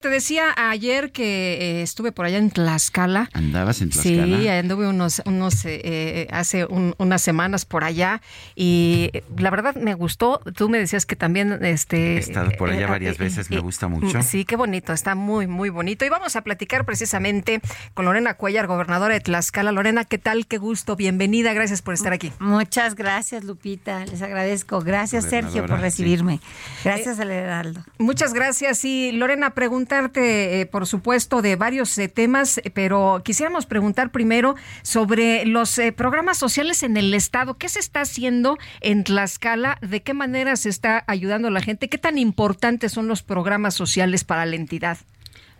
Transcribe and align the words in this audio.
Te 0.00 0.08
decía 0.08 0.54
ayer 0.56 1.12
que 1.12 1.58
eh, 1.60 1.82
estuve 1.82 2.10
por 2.10 2.24
allá 2.24 2.38
en 2.38 2.50
Tlaxcala. 2.50 3.28
¿Andabas 3.34 3.82
en 3.82 3.90
Tlaxcala? 3.90 4.38
Sí, 4.38 4.48
anduve 4.48 4.88
unos, 4.88 5.20
unos 5.26 5.62
eh, 5.66 5.78
eh, 5.84 6.26
hace 6.30 6.64
un- 6.64 6.94
unas 6.96 7.20
semanas 7.20 7.66
por 7.66 7.84
allá 7.84 8.22
y 8.56 9.10
la 9.36 9.50
verdad 9.50 9.74
me 9.74 9.92
gustó. 9.92 10.40
Tú 10.56 10.70
me 10.70 10.78
decías 10.78 11.04
que 11.04 11.16
también 11.16 11.62
este. 11.66 12.14
He 12.14 12.18
estado 12.18 12.50
por 12.52 12.70
allá 12.70 12.86
eh, 12.86 12.90
varias 12.90 13.16
eh, 13.16 13.24
veces, 13.24 13.50
me 13.50 13.58
gusta 13.58 13.88
mucho. 13.88 14.22
Sí, 14.22 14.46
qué 14.46 14.56
bonito, 14.56 14.94
está 14.94 15.14
muy, 15.14 15.46
muy 15.46 15.68
bonito. 15.68 16.06
Y 16.06 16.08
vamos 16.08 16.34
a 16.34 16.40
platicar 16.44 16.86
precisamente 16.86 17.60
con 17.92 18.06
Lorena 18.06 18.32
Cuellar, 18.32 18.68
gobernadora 18.68 19.12
de 19.12 19.20
Tlaxcala. 19.20 19.70
Lorena, 19.70 20.06
¿qué 20.06 20.16
tal? 20.16 20.46
Qué 20.46 20.56
gusto, 20.56 20.96
bienvenida, 20.96 21.52
gracias 21.52 21.82
por 21.82 21.92
estar 21.92 22.14
aquí. 22.14 22.32
Muchas 22.38 22.94
gracias, 22.94 23.44
Lupita. 23.44 24.06
Les 24.06 24.22
agradezco. 24.22 24.80
Gracias, 24.80 25.26
Sergio, 25.26 25.66
por 25.66 25.78
recibirme. 25.80 26.40
Gracias 26.84 27.20
al 27.20 27.30
Heraldo. 27.30 27.84
Muchas 27.98 28.32
gracias. 28.32 28.82
Y 28.86 29.12
Lorena, 29.12 29.50
eh, 29.92 30.68
por 30.70 30.86
supuesto, 30.86 31.42
de 31.42 31.56
varios 31.56 31.96
eh, 31.98 32.08
temas, 32.08 32.58
eh, 32.58 32.70
pero 32.72 33.22
quisiéramos 33.24 33.66
preguntar 33.66 34.12
primero 34.12 34.54
sobre 34.82 35.44
los 35.44 35.80
programas 35.96 36.38
sociales 36.38 36.82
en 36.82 36.96
el 36.96 37.12
Estado. 37.12 37.54
¿Qué 37.54 37.68
se 37.68 37.80
está 37.80 38.02
haciendo 38.02 38.56
en 38.80 39.04
Tlaxcala? 39.04 39.78
¿De 39.80 40.02
qué 40.02 40.14
manera 40.14 40.56
se 40.56 40.68
está 40.68 41.02
ayudando 41.06 41.48
a 41.48 41.50
la 41.50 41.60
gente? 41.60 41.88
¿Qué 41.88 41.98
tan 41.98 42.18
importantes 42.18 42.92
son 42.92 43.08
los 43.08 43.22
programas 43.22 43.74
sociales 43.74 44.24
para 44.24 44.46
la 44.46 44.56
entidad? 44.56 44.98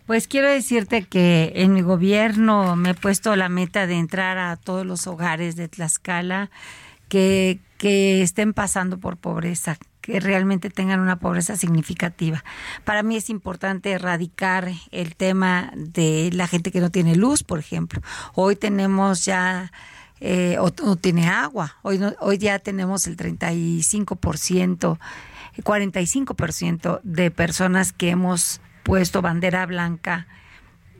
Pues 0.07 0.29
quiero 0.29 0.49
decirte 0.49 1.03
que 1.03 1.53
en 1.57 1.73
mi 1.73 1.83
gobierno 1.83 2.77
me 2.77 2.91
he 2.91 2.95
puesto 2.95 3.35
la 3.37 3.49
meta 3.49 3.87
de 3.87 3.95
entrar 3.95 4.39
a 4.39 4.57
todos 4.57 4.87
los 4.87 5.07
hogares 5.07 5.57
de 5.57 5.69
Tlaxcala 5.69 6.51
que 7.09 7.59
estén 7.81 8.53
pasando 8.53 8.99
por 8.99 9.17
pobreza, 9.17 9.77
que 10.11 10.21
realmente 10.21 10.71
tengan 10.71 11.01
una 11.01 11.19
pobreza 11.19 11.57
significativa. 11.57 12.43
Para 12.85 13.03
mí 13.03 13.17
es 13.17 13.31
importante 13.31 13.91
erradicar 13.93 14.71
el 14.91 15.15
tema 15.17 15.73
de 15.77 16.31
la 16.33 16.47
gente 16.47 16.71
que 16.73 16.81
no 16.81 16.91
tiene 16.91 17.17
luz, 17.17 17.43
por 17.45 17.59
ejemplo. 17.59 18.01
Hoy 18.35 18.57
tenemos 18.57 19.25
ya 19.25 19.71
eh, 20.21 20.57
o 20.59 20.71
no 20.85 20.97
tiene 20.97 21.29
agua. 21.29 21.77
Hoy, 21.83 21.99
no- 21.99 22.15
hoy 22.21 22.39
ya 22.39 22.59
tenemos 22.59 23.07
el 23.07 23.17
35%, 23.17 24.99
45% 25.63 27.01
de 27.03 27.31
personas 27.31 27.93
que 27.93 28.11
hemos 28.11 28.61
puesto 28.83 29.23
bandera 29.23 29.67
blanca 29.67 30.27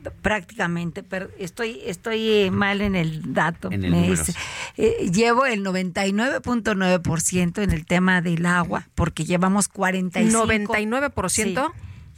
prácticamente, 0.09 1.03
pero 1.03 1.29
estoy 1.37 1.81
estoy 1.85 2.29
eh, 2.29 2.51
mal 2.51 2.81
en 2.81 2.95
el 2.95 3.33
dato. 3.33 3.71
En 3.71 3.85
el 3.85 3.91
Me 3.91 4.09
dice, 4.09 4.33
eh, 4.77 5.11
llevo 5.13 5.45
el 5.45 5.63
99.9% 5.63 7.61
en 7.61 7.71
el 7.71 7.85
tema 7.85 8.21
del 8.21 8.45
agua, 8.45 8.87
porque 8.95 9.25
llevamos 9.25 9.67
45 9.67 10.45
99%. 10.45 11.29
Sí. 11.29 11.55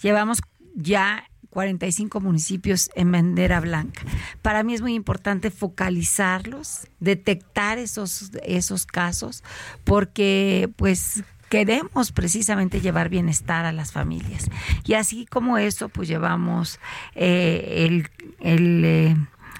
Llevamos 0.01 0.39
ya 0.75 1.25
45 1.53 2.19
municipios 2.19 2.89
en 2.95 3.11
bandera 3.11 3.59
blanca. 3.59 4.01
Para 4.41 4.63
mí 4.63 4.73
es 4.73 4.81
muy 4.81 4.95
importante 4.95 5.51
focalizarlos, 5.51 6.87
detectar 6.99 7.77
esos, 7.77 8.31
esos 8.43 8.87
casos, 8.87 9.43
porque 9.83 10.69
pues 10.75 11.23
queremos 11.53 12.11
precisamente 12.11 12.81
llevar 12.81 13.09
bienestar 13.09 13.65
a 13.65 13.71
las 13.71 13.91
familias. 13.91 14.49
Y 14.85 14.95
así 14.95 15.27
como 15.27 15.59
eso, 15.59 15.87
pues 15.87 16.07
llevamos 16.07 16.79
eh, 17.13 18.01
eh, 18.39 19.15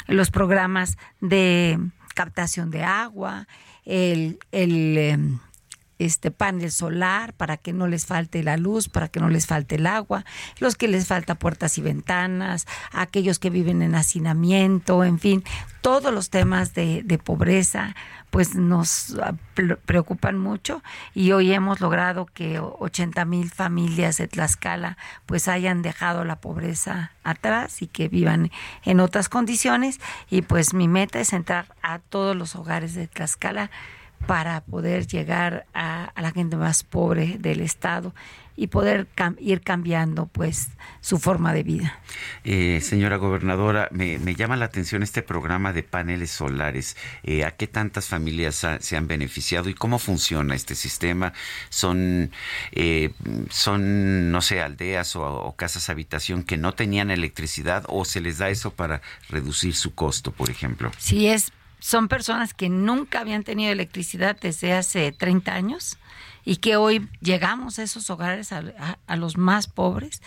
los 0.08 0.32
programas 0.32 0.98
de 1.22 1.78
captación 2.16 2.72
de 2.72 2.84
agua, 2.84 3.48
el, 3.86 4.40
em, 4.52 5.38
este 6.00 6.32
panel 6.32 6.72
solar 6.72 7.34
para 7.34 7.58
que 7.58 7.74
no 7.74 7.88
les 7.88 8.06
falte 8.06 8.44
la 8.44 8.58
luz, 8.58 8.90
para 8.90 9.08
que 9.08 9.20
no 9.20 9.30
les 9.30 9.46
falte 9.48 9.76
el 9.76 9.88
agua, 9.88 10.26
los 10.60 10.76
que 10.76 10.88
les 10.88 11.08
falta 11.08 11.36
puertas 11.36 11.78
y 11.78 11.82
ventanas, 11.82 12.66
aquellos 12.92 13.40
que 13.40 13.50
viven 13.50 13.82
en 13.82 13.96
hacinamiento, 13.96 15.04
en 15.04 15.20
fin, 15.20 15.44
todos 15.82 16.14
los 16.14 16.30
temas 16.30 16.74
de, 16.74 17.02
de 17.04 17.18
pobreza 17.18 17.96
pues 18.30 18.56
nos 18.56 19.16
ah, 19.22 19.36
pre- 19.54 19.76
preocupan 19.76 20.40
mucho 20.40 20.82
y 21.14 21.34
hoy 21.34 21.54
hemos 21.54 21.82
logrado 21.82 22.26
que 22.26 22.60
80 22.60 23.26
mil 23.26 23.52
familias 23.52 24.18
de 24.18 24.28
Tlaxcala 24.28 24.98
pues 25.28 25.48
hayan 25.48 25.84
dejado 25.84 26.24
la 26.26 26.38
pobreza 26.38 27.12
atrás 27.24 27.84
y 27.84 27.88
que 27.88 28.08
vivan 28.08 28.50
en 28.86 29.00
otras 29.02 29.30
condiciones. 29.30 30.00
Y 30.32 30.42
pues 30.42 30.74
mi 30.74 30.88
meta 30.88 31.20
es 31.20 31.32
entrar 31.32 31.76
a 31.84 32.00
todos 32.00 32.36
los 32.36 32.56
hogares 32.56 32.96
de 32.96 33.08
Tlaxcala 33.08 33.70
para 34.26 34.62
poder 34.62 35.06
llegar 35.08 35.66
a, 35.74 36.06
a 36.06 36.22
la 36.22 36.32
gente 36.32 36.56
más 36.56 36.84
pobre 36.84 37.38
del 37.40 37.60
estado 37.62 38.14
y 38.56 38.68
poder 38.68 39.08
cam- 39.16 39.36
ir 39.40 39.62
cambiando 39.62 40.28
pues 40.28 40.70
su 41.02 41.18
forma 41.18 41.54
de 41.54 41.64
vida. 41.64 42.00
Eh, 42.44 42.80
señora 42.82 43.18
gobernadora, 43.18 43.90
me, 43.92 44.20
me 44.20 44.36
llama 44.36 44.56
la 44.56 44.66
atención 44.66 45.02
este 45.02 45.24
programa 45.24 45.74
de 45.74 45.82
paneles 45.82 46.30
solares. 46.30 46.96
Eh, 47.24 47.46
¿A 47.46 47.52
qué 47.52 47.66
tantas 47.66 48.08
familias 48.08 48.64
ha- 48.64 48.80
se 48.80 48.96
han 48.96 49.08
beneficiado 49.08 49.70
y 49.70 49.74
cómo 49.74 49.98
funciona 49.98 50.54
este 50.54 50.76
sistema? 50.76 51.34
¿Son, 51.70 52.32
eh, 52.74 53.12
son 53.50 54.32
no 54.32 54.42
sé, 54.42 54.62
aldeas 54.62 55.16
o, 55.16 55.24
o 55.26 55.56
casas 55.56 55.90
habitación 55.90 56.44
que 56.44 56.58
no 56.58 56.74
tenían 56.74 57.10
electricidad 57.10 57.84
o 57.88 58.06
se 58.06 58.22
les 58.22 58.38
da 58.38 58.50
eso 58.50 58.72
para 58.72 59.02
reducir 59.30 59.76
su 59.76 59.96
costo, 59.96 60.32
por 60.32 60.50
ejemplo? 60.52 60.92
Si 61.00 61.28
es 61.28 61.52
son 61.86 62.08
personas 62.08 62.54
que 62.54 62.70
nunca 62.70 63.20
habían 63.20 63.44
tenido 63.44 63.70
electricidad 63.74 64.38
desde 64.40 64.72
hace 64.72 65.12
30 65.12 65.54
años 65.54 65.98
y 66.46 66.56
que 66.58 66.78
hoy 66.78 67.10
llegamos 67.20 67.78
a 67.78 67.84
esos 67.84 68.10
hogares, 68.10 68.54
a, 68.54 68.60
a- 68.80 68.98
a 69.06 69.16
los 69.18 69.36
más 69.38 69.68
pobres, 69.68 70.22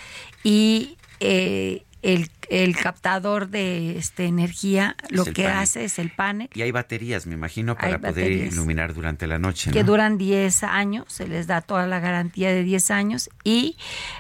y 0.45 0.99
eh, 1.21 1.83
el, 2.03 2.31
el 2.51 2.77
captador 2.77 3.49
de 3.49 3.97
este, 3.97 4.27
energía 4.27 4.97
lo 5.09 5.25
que 5.25 5.45
panel. 5.45 5.59
hace 5.59 5.85
es 5.85 5.99
el 5.99 6.11
panel, 6.11 6.51
Y 6.55 6.61
hay 6.61 6.71
baterías, 6.73 7.27
me 7.27 7.33
imagino, 7.35 7.75
para 7.75 7.99
poder 7.99 8.31
iluminar 8.33 8.93
durante 8.93 9.27
la 9.27 9.39
noche. 9.39 9.71
que 9.71 9.81
¿no? 9.81 9.87
duran 9.93 10.19
10 10.19 10.63
años, 10.65 11.07
se 11.09 11.27
les 11.27 11.47
da 11.47 11.63
toda 11.63 11.87
la 11.87 12.01
garantía 12.01 12.51
de 12.51 12.63
10 12.65 12.91
años 12.91 13.31
y 13.45 13.77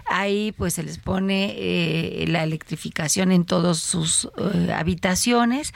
ahí 0.06 0.52
pues 0.56 0.72
se 0.74 0.82
les 0.84 0.96
pone 0.98 1.54
eh, 1.58 2.24
la 2.28 2.42
electrificación 2.44 3.30
en 3.30 3.44
todas 3.44 3.76
sus 3.78 4.28
eh, 4.38 4.72
habitaciones. 4.72 5.74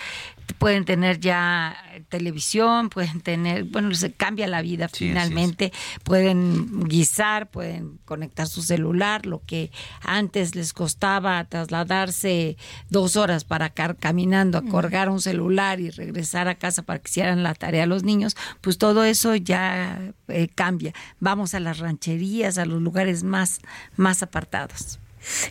Pueden 0.58 0.84
tener 0.84 1.20
ya 1.20 1.76
televisión, 2.08 2.90
pueden 2.90 3.20
tener, 3.20 3.64
bueno, 3.64 3.94
se 3.94 4.12
cambia 4.12 4.46
la 4.46 4.62
vida 4.62 4.88
Sí, 4.88 5.08
finalmente, 5.08 5.72
pueden 6.04 6.84
guisar, 6.88 7.50
pueden 7.50 7.98
conectar 8.04 8.46
su 8.46 8.62
celular, 8.62 9.26
lo 9.26 9.42
que 9.44 9.70
antes 10.02 10.54
les 10.54 10.72
costaba 10.72 11.44
trasladarse 11.44 12.56
dos 12.88 13.16
horas 13.16 13.44
para 13.44 13.70
car 13.70 13.96
caminando 13.96 14.58
a 14.58 14.62
colgar 14.62 15.08
un 15.08 15.20
celular 15.20 15.80
y 15.80 15.90
regresar 15.90 16.48
a 16.48 16.56
casa 16.56 16.82
para 16.82 16.98
que 16.98 17.08
hicieran 17.08 17.42
la 17.42 17.54
tarea 17.54 17.86
los 17.86 18.02
niños, 18.02 18.36
pues 18.60 18.78
todo 18.78 19.04
eso 19.04 19.36
ya 19.36 20.12
eh, 20.28 20.48
cambia. 20.54 20.92
Vamos 21.18 21.54
a 21.54 21.60
las 21.60 21.78
rancherías, 21.78 22.58
a 22.58 22.64
los 22.64 22.80
lugares 22.80 23.22
más, 23.22 23.60
más 23.96 24.22
apartados. 24.22 24.98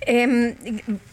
Eh, 0.05 0.55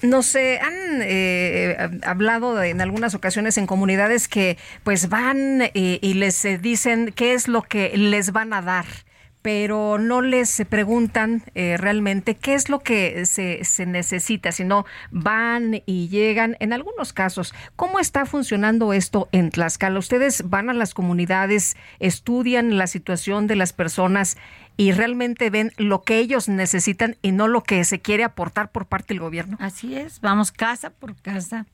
nos 0.02 0.34
eh, 0.34 0.58
han 0.60 1.02
eh, 1.02 1.76
hablado 2.02 2.62
en 2.62 2.80
algunas 2.80 3.14
ocasiones 3.14 3.58
en 3.58 3.66
comunidades 3.66 4.28
que 4.28 4.56
pues 4.82 5.08
van 5.08 5.62
eh, 5.62 5.98
y 6.00 6.14
les 6.14 6.44
eh, 6.44 6.58
dicen 6.58 7.12
qué 7.14 7.34
es 7.34 7.48
lo 7.48 7.62
que 7.62 7.96
les 7.96 8.32
van 8.32 8.52
a 8.52 8.62
dar 8.62 8.86
pero 9.42 9.98
no 9.98 10.22
les 10.22 10.64
preguntan 10.68 11.44
realmente 11.54 12.34
qué 12.34 12.54
es 12.54 12.68
lo 12.68 12.80
que 12.80 13.24
se, 13.26 13.62
se 13.62 13.86
necesita, 13.86 14.50
sino 14.50 14.86
van 15.12 15.82
y 15.86 16.08
llegan. 16.08 16.56
En 16.58 16.72
algunos 16.72 17.12
casos, 17.12 17.54
¿cómo 17.76 18.00
está 18.00 18.26
funcionando 18.26 18.92
esto 18.92 19.28
en 19.30 19.50
Tlaxcala? 19.50 20.00
Ustedes 20.00 20.50
van 20.50 20.68
a 20.68 20.74
las 20.74 20.94
comunidades, 20.94 21.76
estudian 22.00 22.76
la 22.76 22.88
situación 22.88 23.46
de 23.46 23.54
las 23.54 23.72
personas 23.72 24.36
y 24.76 24.92
realmente 24.92 25.50
ven 25.50 25.72
lo 25.76 26.02
que 26.02 26.18
ellos 26.18 26.48
necesitan 26.48 27.16
y 27.22 27.32
no 27.32 27.48
lo 27.48 27.62
que 27.62 27.84
se 27.84 28.00
quiere 28.00 28.24
aportar 28.24 28.70
por 28.70 28.86
parte 28.86 29.14
del 29.14 29.20
gobierno. 29.20 29.56
Así 29.60 29.94
es, 29.94 30.20
vamos 30.20 30.52
casa 30.52 30.90
por 30.90 31.16
casa 31.16 31.66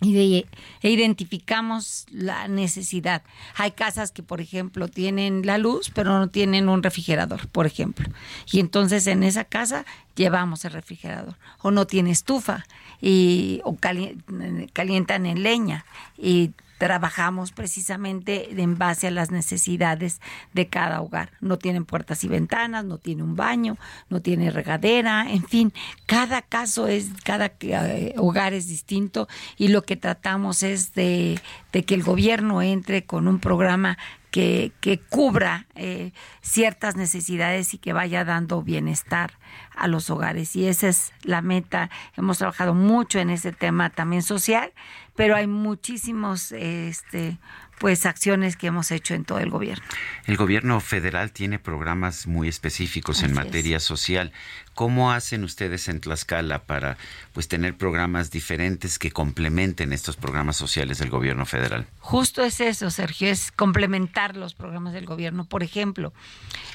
y 0.00 0.12
de, 0.12 0.46
e 0.82 0.90
identificamos 0.90 2.04
la 2.10 2.48
necesidad. 2.48 3.22
Hay 3.54 3.70
casas 3.70 4.12
que, 4.12 4.22
por 4.22 4.42
ejemplo, 4.42 4.88
tienen 4.88 5.46
la 5.46 5.56
luz, 5.56 5.90
pero 5.94 6.18
no 6.18 6.28
tienen 6.28 6.68
un 6.68 6.82
refrigerador, 6.82 7.48
por 7.48 7.66
ejemplo. 7.66 8.08
Y 8.50 8.60
entonces 8.60 9.06
en 9.06 9.22
esa 9.22 9.44
casa 9.44 9.86
llevamos 10.14 10.64
el 10.66 10.72
refrigerador. 10.72 11.36
O 11.62 11.70
no 11.70 11.86
tiene 11.86 12.10
estufa 12.10 12.66
y 13.00 13.62
o 13.64 13.76
calientan 13.76 15.26
en 15.26 15.42
leña 15.42 15.86
y 16.18 16.50
trabajamos 16.78 17.52
precisamente 17.52 18.60
en 18.60 18.76
base 18.78 19.06
a 19.06 19.10
las 19.10 19.30
necesidades 19.30 20.20
de 20.52 20.68
cada 20.68 21.00
hogar. 21.00 21.30
No 21.40 21.58
tienen 21.58 21.84
puertas 21.84 22.24
y 22.24 22.28
ventanas, 22.28 22.84
no 22.84 22.98
tiene 22.98 23.22
un 23.22 23.36
baño, 23.36 23.76
no 24.08 24.20
tiene 24.20 24.50
regadera, 24.50 25.26
en 25.30 25.44
fin, 25.44 25.72
cada 26.06 26.42
caso 26.42 26.86
es, 26.88 27.10
cada 27.24 27.52
eh, 27.60 28.14
hogar 28.16 28.52
es 28.52 28.68
distinto 28.68 29.28
y 29.56 29.68
lo 29.68 29.82
que 29.82 29.96
tratamos 29.96 30.62
es 30.62 30.94
de, 30.94 31.40
que 31.72 31.94
el 31.94 32.02
gobierno 32.02 32.62
entre 32.62 33.04
con 33.04 33.28
un 33.28 33.38
programa 33.38 33.98
que, 34.30 34.72
que, 34.80 34.98
cubra 34.98 35.66
eh, 35.74 36.12
ciertas 36.42 36.96
necesidades 36.96 37.74
y 37.74 37.78
que 37.78 37.92
vaya 37.92 38.24
dando 38.24 38.62
bienestar 38.62 39.32
a 39.74 39.88
los 39.88 40.10
hogares. 40.10 40.54
Y 40.56 40.66
esa 40.66 40.88
es 40.88 41.12
la 41.22 41.42
meta. 41.42 41.90
Hemos 42.16 42.38
trabajado 42.38 42.74
mucho 42.74 43.18
en 43.18 43.30
ese 43.30 43.52
tema 43.52 43.90
también 43.90 44.22
social 44.22 44.72
pero 45.16 45.34
hay 45.34 45.46
muchísimos 45.46 46.52
este 46.52 47.38
pues 47.78 48.06
acciones 48.06 48.56
que 48.56 48.68
hemos 48.68 48.90
hecho 48.90 49.14
en 49.14 49.24
todo 49.24 49.38
el 49.38 49.50
gobierno. 49.50 49.84
El 50.26 50.36
gobierno 50.36 50.80
federal 50.80 51.32
tiene 51.32 51.58
programas 51.58 52.26
muy 52.26 52.48
específicos 52.48 53.22
en 53.22 53.34
materia 53.34 53.80
social. 53.80 54.32
¿Cómo 54.74 55.12
hacen 55.12 55.44
ustedes 55.44 55.88
en 55.88 56.00
Tlaxcala 56.00 56.64
para 56.64 56.98
pues 57.32 57.48
tener 57.48 57.76
programas 57.76 58.30
diferentes 58.30 58.98
que 58.98 59.10
complementen 59.10 59.92
estos 59.92 60.16
programas 60.16 60.56
sociales 60.56 60.98
del 60.98 61.10
gobierno 61.10 61.46
federal? 61.46 61.86
Justo 62.00 62.42
es 62.44 62.60
eso, 62.60 62.90
Sergio, 62.90 63.28
es 63.28 63.52
complementar 63.52 64.36
los 64.36 64.54
programas 64.54 64.92
del 64.92 65.06
gobierno. 65.06 65.44
Por 65.44 65.62
ejemplo, 65.62 66.12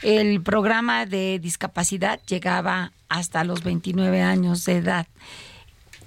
el 0.01 0.41
programa 0.41 1.05
de 1.05 1.39
discapacidad 1.39 2.19
llegaba 2.25 2.91
hasta 3.09 3.43
los 3.43 3.63
29 3.63 4.21
años 4.21 4.65
de 4.65 4.77
edad 4.77 5.07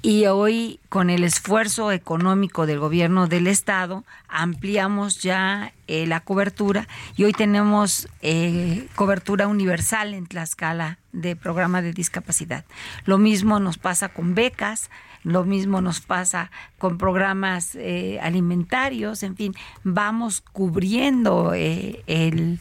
y 0.04 0.26
hoy 0.26 0.80
con 0.90 1.08
el 1.08 1.24
esfuerzo 1.24 1.90
económico 1.90 2.66
del 2.66 2.78
gobierno 2.78 3.26
del 3.26 3.46
estado 3.46 4.04
ampliamos 4.28 5.22
ya 5.22 5.72
eh, 5.86 6.06
la 6.06 6.20
cobertura 6.20 6.86
y 7.16 7.24
hoy 7.24 7.32
tenemos 7.32 8.06
eh, 8.20 8.86
cobertura 8.96 9.46
universal 9.46 10.12
en 10.12 10.26
Tlaxcala 10.26 10.98
de 11.12 11.36
programa 11.36 11.80
de 11.80 11.94
discapacidad. 11.94 12.66
Lo 13.06 13.16
mismo 13.16 13.60
nos 13.60 13.78
pasa 13.78 14.10
con 14.10 14.34
becas, 14.34 14.90
lo 15.22 15.44
mismo 15.44 15.80
nos 15.80 16.02
pasa 16.02 16.50
con 16.76 16.98
programas 16.98 17.74
eh, 17.74 18.18
alimentarios, 18.20 19.22
en 19.22 19.36
fin, 19.36 19.54
vamos 19.84 20.42
cubriendo 20.42 21.54
el, 21.54 22.60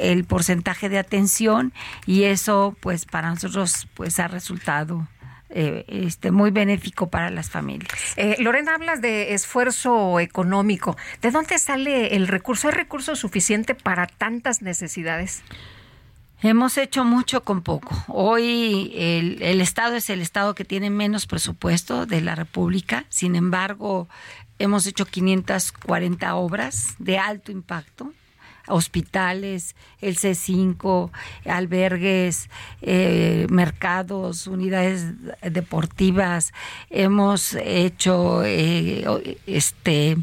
el 0.00 0.24
porcentaje 0.24 0.88
de 0.88 0.98
atención 0.98 1.74
y 2.06 2.22
eso 2.22 2.74
pues 2.80 3.04
para 3.04 3.28
nosotros 3.28 3.88
pues 3.94 4.18
ha 4.20 4.28
resultado 4.28 5.06
eh, 5.50 5.84
este, 5.88 6.30
muy 6.30 6.50
benéfico 6.50 7.08
para 7.08 7.30
las 7.30 7.50
familias. 7.50 7.88
Eh, 8.16 8.36
Lorena, 8.38 8.74
hablas 8.74 9.00
de 9.00 9.34
esfuerzo 9.34 10.20
económico. 10.20 10.96
¿De 11.22 11.30
dónde 11.30 11.58
sale 11.58 12.14
el 12.16 12.28
recurso? 12.28 12.68
¿Hay 12.68 12.74
recurso 12.74 13.16
suficiente 13.16 13.74
para 13.74 14.06
tantas 14.06 14.60
necesidades? 14.60 15.42
Hemos 16.42 16.78
hecho 16.78 17.04
mucho 17.04 17.42
con 17.42 17.62
poco. 17.62 17.96
Hoy 18.08 18.92
el, 18.94 19.42
el, 19.42 19.60
Estado 19.60 19.96
es 19.96 20.08
el 20.10 20.20
Estado 20.20 20.54
que 20.54 20.64
tiene 20.64 20.90
menos 20.90 21.26
presupuesto 21.26 22.06
de 22.06 22.20
la 22.20 22.34
República. 22.34 23.06
Sin 23.08 23.34
embargo, 23.34 24.06
hemos 24.58 24.86
hecho 24.86 25.06
540 25.06 26.34
obras 26.36 26.94
de 26.98 27.18
alto 27.18 27.50
impacto 27.50 28.12
hospitales, 28.68 29.76
el 30.00 30.16
C5, 30.16 31.10
albergues, 31.44 32.50
eh, 32.82 33.46
mercados, 33.50 34.46
unidades 34.46 35.12
deportivas. 35.42 36.52
Hemos 36.90 37.54
hecho 37.54 38.42
eh, 38.44 39.38
este 39.46 40.16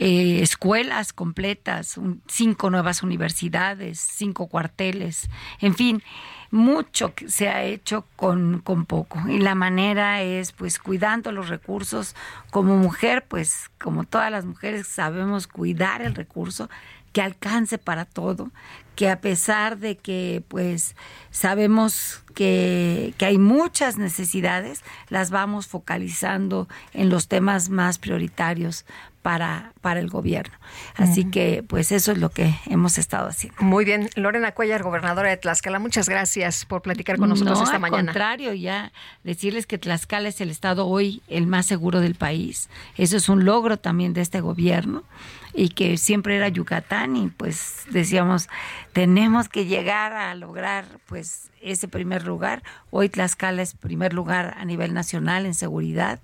eh, 0.00 0.42
escuelas 0.42 1.12
completas, 1.12 1.98
cinco 2.28 2.70
nuevas 2.70 3.02
universidades, 3.02 3.98
cinco 3.98 4.46
cuarteles, 4.46 5.28
en 5.60 5.74
fin, 5.74 6.02
mucho 6.50 7.12
se 7.26 7.48
ha 7.48 7.62
hecho 7.64 8.04
con, 8.16 8.60
con 8.60 8.86
poco. 8.86 9.20
Y 9.28 9.38
la 9.38 9.54
manera 9.54 10.22
es 10.22 10.52
pues 10.52 10.78
cuidando 10.78 11.32
los 11.32 11.48
recursos. 11.48 12.14
Como 12.50 12.76
mujer, 12.76 13.24
pues 13.28 13.70
como 13.78 14.04
todas 14.04 14.30
las 14.30 14.44
mujeres 14.44 14.86
sabemos 14.86 15.46
cuidar 15.46 16.02
el 16.02 16.14
recurso, 16.14 16.70
que 17.12 17.22
alcance 17.22 17.78
para 17.78 18.04
todo, 18.04 18.50
que 18.94 19.08
a 19.08 19.20
pesar 19.20 19.78
de 19.78 19.96
que 19.96 20.42
pues 20.48 20.94
sabemos 21.30 22.22
que, 22.34 23.14
que, 23.16 23.26
hay 23.26 23.38
muchas 23.38 23.96
necesidades, 23.96 24.82
las 25.08 25.30
vamos 25.30 25.66
focalizando 25.66 26.68
en 26.92 27.08
los 27.08 27.28
temas 27.28 27.70
más 27.70 27.98
prioritarios 27.98 28.84
para, 29.28 29.74
para 29.82 30.00
el 30.00 30.08
gobierno. 30.08 30.56
Así 30.96 31.26
que, 31.26 31.62
pues 31.62 31.92
eso 31.92 32.12
es 32.12 32.16
lo 32.16 32.30
que 32.30 32.54
hemos 32.64 32.96
estado 32.96 33.28
haciendo. 33.28 33.60
Muy 33.60 33.84
bien. 33.84 34.08
Lorena 34.16 34.52
Cuellar, 34.52 34.82
gobernadora 34.82 35.28
de 35.28 35.36
Tlaxcala, 35.36 35.78
muchas 35.78 36.08
gracias 36.08 36.64
por 36.64 36.80
platicar 36.80 37.18
con 37.18 37.28
nosotros 37.28 37.60
esta 37.60 37.78
mañana. 37.78 37.98
Al 37.98 38.06
contrario, 38.06 38.54
ya 38.54 38.90
decirles 39.24 39.66
que 39.66 39.76
Tlaxcala 39.76 40.30
es 40.30 40.40
el 40.40 40.48
estado 40.48 40.86
hoy 40.86 41.20
el 41.28 41.46
más 41.46 41.66
seguro 41.66 42.00
del 42.00 42.14
país. 42.14 42.70
Eso 42.96 43.18
es 43.18 43.28
un 43.28 43.44
logro 43.44 43.76
también 43.76 44.14
de 44.14 44.22
este 44.22 44.40
gobierno 44.40 45.04
y 45.52 45.68
que 45.68 45.98
siempre 45.98 46.36
era 46.36 46.48
Yucatán 46.48 47.14
y 47.14 47.28
pues 47.28 47.82
decíamos, 47.90 48.48
tenemos 48.94 49.50
que 49.50 49.66
llegar 49.66 50.14
a 50.14 50.34
lograr 50.36 50.86
pues 51.04 51.50
ese 51.60 51.86
primer 51.86 52.26
lugar. 52.26 52.62
Hoy 52.88 53.10
Tlaxcala 53.10 53.60
es 53.60 53.74
primer 53.74 54.14
lugar 54.14 54.54
a 54.56 54.64
nivel 54.64 54.94
nacional 54.94 55.44
en 55.44 55.52
seguridad 55.52 56.18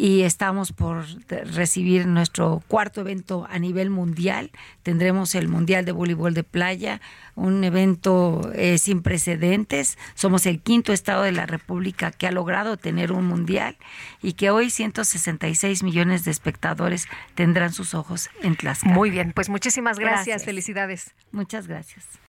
y 0.00 0.22
estamos 0.22 0.70
por 0.70 1.04
recibir 1.52 2.06
nuestro 2.06 2.62
cuarto 2.68 3.00
evento 3.00 3.48
a 3.50 3.58
nivel 3.58 3.90
mundial. 3.90 4.52
Tendremos 4.84 5.34
el 5.34 5.48
Mundial 5.48 5.84
de 5.84 5.90
Voleibol 5.90 6.34
de 6.34 6.44
Playa, 6.44 7.00
un 7.34 7.64
evento 7.64 8.52
eh, 8.54 8.78
sin 8.78 9.02
precedentes. 9.02 9.98
Somos 10.14 10.46
el 10.46 10.60
quinto 10.60 10.92
estado 10.92 11.24
de 11.24 11.32
la 11.32 11.46
República 11.46 12.12
que 12.12 12.28
ha 12.28 12.30
logrado 12.30 12.76
tener 12.76 13.10
un 13.10 13.26
mundial 13.26 13.76
y 14.22 14.34
que 14.34 14.50
hoy 14.50 14.70
166 14.70 15.82
millones 15.82 16.24
de 16.24 16.30
espectadores 16.30 17.08
tendrán 17.34 17.72
sus 17.72 17.92
ojos 17.94 18.30
en 18.40 18.54
Tlaxcala. 18.54 18.94
Muy 18.94 19.10
bien, 19.10 19.32
pues 19.32 19.48
muchísimas 19.48 19.98
gracias. 19.98 20.26
gracias. 20.26 20.44
felicidades. 20.44 21.14
Muchas 21.32 21.66
gracias. 21.66 22.27